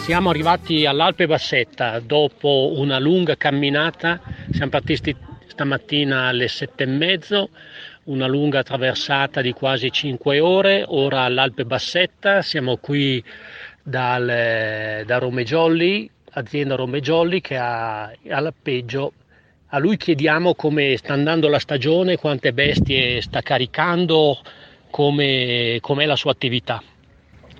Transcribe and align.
Siamo 0.00 0.30
arrivati 0.30 0.86
all'Alpe 0.86 1.26
Bassetta 1.26 2.00
dopo 2.00 2.72
una 2.74 2.98
lunga 2.98 3.36
camminata, 3.36 4.20
siamo 4.50 4.70
partiti 4.70 5.14
stamattina 5.46 6.26
alle 6.26 6.48
sette 6.48 6.82
e 6.82 6.86
mezzo, 6.86 7.50
una 8.04 8.26
lunga 8.26 8.62
traversata 8.64 9.40
di 9.40 9.52
quasi 9.52 9.92
5 9.92 10.40
ore, 10.40 10.84
ora 10.86 11.20
all'Alpe 11.20 11.64
Bassetta, 11.64 12.42
siamo 12.42 12.78
qui 12.78 13.22
dal, 13.82 15.04
da 15.04 15.18
Romejolli, 15.18 16.10
azienda 16.32 16.74
Romejolli 16.74 17.40
che 17.40 17.56
ha 17.56 18.10
all'appeggio. 18.30 19.12
A 19.68 19.78
lui 19.78 19.96
chiediamo 19.96 20.54
come 20.54 20.96
sta 20.96 21.12
andando 21.12 21.46
la 21.48 21.60
stagione, 21.60 22.16
quante 22.16 22.52
bestie 22.52 23.20
sta 23.20 23.42
caricando, 23.42 24.40
come, 24.90 25.78
com'è 25.80 26.06
la 26.06 26.16
sua 26.16 26.32
attività. 26.32 26.82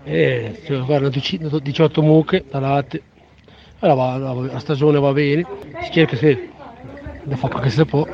Eh, 0.04 0.60
guarda, 0.86 1.08
18 1.08 2.02
mucche 2.02 2.44
da 2.50 2.58
latte, 2.58 3.02
allora, 3.80 4.16
la, 4.18 4.32
la, 4.32 4.58
stagione 4.58 4.98
va 4.98 5.12
bene, 5.12 5.46
si 5.82 5.92
cerca 5.92 6.14
se 6.14 6.50
da 7.24 7.36
fare 7.36 7.52
quello 7.52 7.66
che 7.66 7.72
si 7.72 7.84
può. 7.86 8.06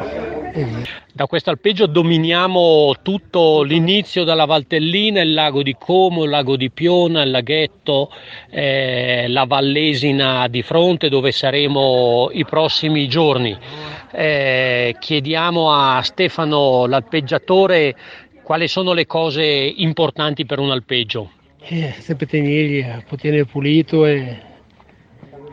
Da 1.13 1.27
questo 1.27 1.51
alpeggio 1.51 1.87
dominiamo 1.87 2.95
tutto 3.03 3.63
l'inizio 3.63 4.25
dalla 4.25 4.47
Valtellina, 4.47 5.21
il 5.21 5.35
lago 5.35 5.63
di 5.63 5.75
Como, 5.79 6.25
il 6.25 6.31
lago 6.31 6.57
di 6.57 6.71
Piona, 6.71 7.23
il 7.23 7.31
laghetto, 7.31 8.11
eh, 8.49 9.27
la 9.29 9.45
Vallesina 9.45 10.47
di 10.49 10.63
fronte 10.63 11.09
dove 11.09 11.33
saremo 11.33 12.31
i 12.33 12.45
prossimi 12.45 13.09
giorni. 13.09 13.57
Eh, 14.13 14.97
chiediamo 14.99 15.73
a 15.73 16.01
Stefano, 16.03 16.87
l'alpeggiatore, 16.87 17.95
quali 18.43 18.69
sono 18.69 18.93
le 18.93 19.05
cose 19.05 19.45
importanti 19.45 20.47
per 20.47 20.59
un 20.59 20.71
alpeggio. 20.71 21.31
Eh, 21.69 21.95
sempre 21.99 22.27
tenerli, 22.27 22.87
tenere 23.19 23.45
pulito 23.45 24.07
e, 24.07 24.39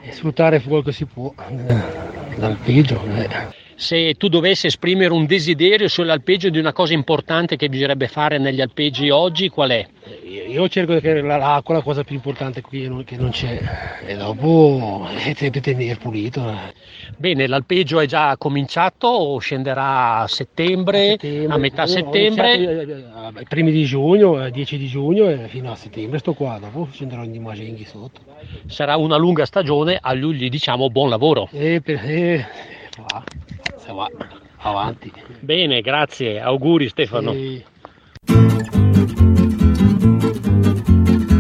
e, 0.04 0.12
sfruttare 0.12 0.62
quello 0.62 0.84
che 0.84 0.92
si 0.92 1.06
può 1.06 1.34
eh, 1.50 2.36
dall'alpeggio. 2.36 3.04
Eh 3.16 3.63
se 3.76 4.14
tu 4.16 4.28
dovessi 4.28 4.68
esprimere 4.68 5.14
un 5.14 5.26
desiderio 5.26 5.88
sull'alpeggio 5.88 6.50
di 6.50 6.60
una 6.60 6.74
cosa 6.74 6.94
importante 6.94 7.56
che 7.56 7.70
bisognerebbe 7.70 8.08
fare 8.08 8.38
negli 8.38 8.62
alpeggi 8.62 9.10
oggi, 9.10 9.50
qual 9.50 9.72
è? 9.72 9.88
Io 10.48 10.68
cerco 10.68 11.00
che 11.00 11.22
l'acqua 11.22 11.76
è 11.76 11.78
la 11.78 11.84
cosa 11.84 12.04
più 12.04 12.16
importante 12.16 12.62
qui 12.62 13.04
che 13.06 13.16
non 13.16 13.32
c'è 13.32 13.60
e 14.06 14.16
dopo 14.16 15.08
è 15.16 15.34
sempre 15.34 15.62
tenere 15.62 15.96
pulito. 15.96 16.44
Bene, 17.18 17.48
l'alpeggio 17.48 18.00
è 18.00 18.06
già 18.06 18.36
cominciato 18.38 19.08
o 19.08 19.40
scenderà 19.40 20.20
a 20.20 20.28
settembre, 20.28 21.14
a, 21.14 21.18
settembre, 21.20 21.54
a 21.54 21.58
metà 21.58 21.88
settembre? 21.88 22.56
I 22.56 22.66
eh, 22.66 23.06
eh, 23.40 23.44
primi 23.48 23.72
di 23.72 23.86
giugno, 23.86 24.50
10 24.50 24.78
di 24.78 24.88
giugno 24.88 25.30
e 25.30 25.48
fino 25.48 25.72
a 25.72 25.76
settembre 25.76 26.20
sto 26.20 26.34
qua, 26.34 26.60
dopo 26.60 26.90
scenderò 26.92 27.24
in 27.24 27.42
Magenghi 27.42 27.86
sotto. 27.86 28.22
Sarà 28.68 28.98
una 28.98 29.18
lunga 29.18 29.46
stagione, 29.46 29.98
a 30.00 30.14
lui 30.14 30.36
gli 30.36 30.50
diciamo 30.50 30.90
buon 30.90 31.10
lavoro. 31.10 31.48
E 31.52 31.82
per, 31.82 32.00
e, 32.04 32.46
va 33.08 33.24
va 33.92 34.10
avanti. 34.58 35.12
Bene, 35.40 35.82
grazie, 35.82 36.40
auguri 36.40 36.88
Stefano. 36.88 37.32
Sì. 37.34 37.64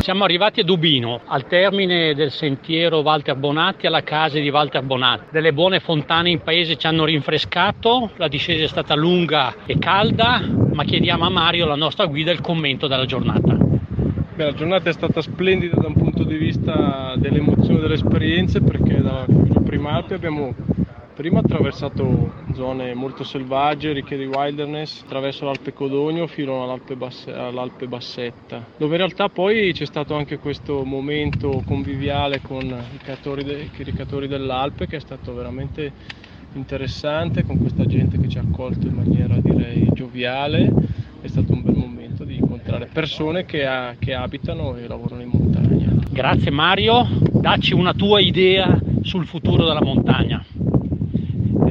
Siamo 0.04 0.26
arrivati 0.26 0.60
a 0.60 0.64
Dubino, 0.66 1.22
al 1.28 1.48
termine 1.48 2.14
del 2.14 2.30
sentiero 2.30 3.00
Walter 3.00 3.38
Bonatti, 3.38 3.88
alla 3.88 4.04
casa 4.04 4.38
di 4.38 4.50
Walter 4.50 4.84
Bonatti. 4.84 5.28
Delle 5.32 5.54
buone 5.54 5.80
fontane 5.80 6.30
in 6.30 6.42
paese 6.42 6.76
ci 6.76 6.88
hanno 6.88 7.06
rinfrescato, 7.06 8.12
la 8.18 8.28
discesa 8.28 8.66
è 8.66 8.68
stata 8.68 8.96
lunga 8.96 9.56
e 9.66 9.80
calda, 9.80 10.42
ma 10.74 10.84
chiediamo 10.84 11.24
a 11.24 11.30
Mario, 11.30 11.66
la 11.66 11.76
nostra 11.76 12.06
guida, 12.06 12.32
il 12.32 12.42
commento 12.42 12.88
della 12.88 13.06
giornata. 13.06 13.56
Beh, 14.36 14.44
la 14.44 14.54
giornata 14.54 14.90
è 14.90 14.94
stata 14.94 15.22
splendida 15.22 15.80
da 15.80 15.88
un 15.88 15.94
punto 15.94 16.24
di 16.26 16.36
vista 16.36 17.14
delle 17.16 17.38
emozioni 17.38 17.78
e 17.78 17.82
delle 17.82 17.94
esperienze 17.94 18.60
perché 18.60 19.02
da 19.02 19.26
Prima 19.64 19.92
Alpi 19.92 20.16
abbiamo 20.16 20.54
Prima 21.14 21.38
ho 21.38 21.42
attraversato 21.42 22.32
zone 22.56 22.96
molto 22.96 23.24
selvagge, 23.24 23.94
ricche 23.94 24.18
di 24.18 24.26
wilderness, 24.26 25.04
attraverso 25.04 25.46
l'Alpe 25.46 25.72
Codogno 25.72 26.26
fino 26.26 26.64
all'Alpe, 26.64 26.96
Basse, 26.96 27.32
all'Alpe, 27.32 27.86
Bassetta, 27.86 28.66
dove 28.76 28.94
in 28.94 28.98
realtà 28.98 29.30
poi 29.30 29.72
c'è 29.74 29.86
stato 29.86 30.16
anche 30.16 30.40
questo 30.40 30.84
momento 30.84 31.62
conviviale 31.68 32.42
con 32.42 32.64
i 32.64 32.98
ricatori, 32.98 33.44
de, 33.44 33.70
i 33.78 33.84
ricatori 33.84 34.28
dell'Alpe 34.28 34.88
che 34.88 34.96
è 34.96 35.00
stato 35.00 35.36
veramente 35.36 35.92
interessante, 36.56 37.44
con 37.44 37.60
questa 37.60 37.86
gente 37.86 38.20
che 38.20 38.28
ci 38.28 38.40
ha 38.40 38.42
accolto 38.42 38.88
in 38.88 38.96
maniera 38.96 39.36
direi 39.36 39.88
gioviale, 39.94 40.68
è 41.22 41.28
stato 41.28 41.54
un 41.54 41.62
bel 41.62 41.76
momento 41.76 42.24
di 42.24 42.38
incontrare 42.38 42.90
persone 42.92 43.46
che, 43.46 43.68
ha, 43.68 43.94
che 44.00 44.16
abitano 44.16 44.76
e 44.78 44.88
lavorano 44.88 45.22
in 45.22 45.30
montagna. 45.32 45.94
Grazie 46.10 46.50
Mario, 46.50 47.08
dacci 47.32 47.76
una 47.76 47.94
tua 47.94 48.20
idea 48.20 48.82
sul 49.04 49.28
futuro 49.28 49.64
della 49.64 49.84
montagna 49.84 50.44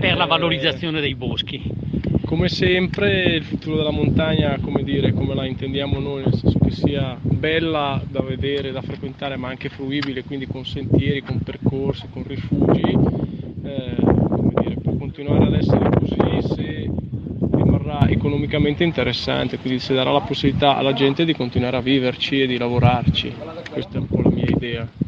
per 0.02 0.16
la 0.16 0.26
valorizzazione 0.26 1.00
dei 1.00 1.14
boschi. 1.14 1.62
Come 2.24 2.48
sempre 2.48 3.36
il 3.36 3.44
futuro 3.44 3.76
della 3.76 3.92
montagna, 3.92 4.58
come, 4.60 4.82
dire, 4.82 5.12
come 5.12 5.32
la 5.32 5.46
intendiamo 5.46 6.00
noi, 6.00 6.24
nel 6.24 6.34
senso 6.34 6.58
che 6.58 6.72
sia 6.72 7.16
bella 7.22 8.02
da 8.10 8.20
vedere, 8.20 8.72
da 8.72 8.82
frequentare, 8.82 9.36
ma 9.36 9.46
anche 9.46 9.68
fruibile, 9.68 10.24
quindi 10.24 10.48
con 10.48 10.64
sentieri, 10.64 11.22
con 11.22 11.38
percorsi, 11.38 12.08
con 12.12 12.24
rifugi, 12.26 12.80
eh, 13.62 13.94
dire, 14.60 14.74
può 14.82 14.96
continuare 14.96 15.44
ad 15.44 15.54
essere 15.54 15.88
così 15.88 16.52
se 16.52 16.90
rimarrà 17.52 18.08
economicamente 18.08 18.82
interessante, 18.82 19.58
quindi 19.58 19.78
se 19.78 19.94
darà 19.94 20.10
la 20.10 20.22
possibilità 20.22 20.76
alla 20.76 20.94
gente 20.94 21.24
di 21.24 21.32
continuare 21.32 21.76
a 21.76 21.80
viverci 21.80 22.42
e 22.42 22.48
di 22.48 22.58
lavorarci. 22.58 23.32
Questa 23.70 23.98
è 23.98 24.00
un 24.00 24.08
po' 24.08 24.20
la 24.20 24.30
mia 24.30 24.48
idea. 24.48 25.01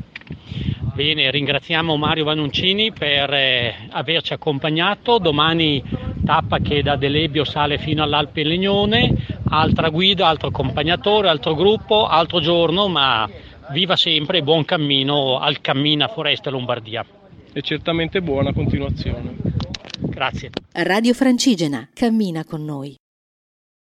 Bene, 0.95 1.29
ringraziamo 1.33 1.97
Mario 1.97 2.23
Vannuncini 2.23 2.93
per 2.93 3.29
eh, 3.35 3.75
averci 3.91 4.33
accompagnato. 4.33 5.19
Domani 5.19 5.83
tappa 6.25 6.59
che 6.59 6.85
da 6.85 6.95
Delebio 6.95 7.43
sale 7.43 7.79
fino 7.79 8.05
all'Alpe 8.05 8.45
Legnone, 8.45 9.13
altra 9.49 9.89
guida, 9.89 10.29
altro 10.29 10.49
accompagnatore, 10.49 11.29
altro 11.29 11.57
gruppo, 11.57 12.07
altro 12.07 12.39
giorno, 12.39 12.87
ma 12.87 13.29
viva 13.73 13.97
sempre 13.97 14.39
e 14.39 14.43
buon 14.43 14.65
cammino 14.65 15.41
al 15.41 15.61
Cammina 15.61 16.07
Foreste 16.07 16.51
Lombardia. 16.51 17.05
E 17.53 17.61
certamente 17.61 18.23
buona 18.23 18.53
continuazione. 18.53 19.35
Grazie. 19.99 20.51
Radio 20.75 21.13
Francigena, 21.13 21.89
cammina 21.93 22.45
con 22.45 22.65
noi. 22.65 22.95